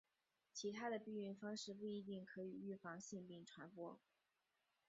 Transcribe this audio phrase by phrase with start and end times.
[0.51, 4.01] 其他的避孕方式不一定可以预防性病传播。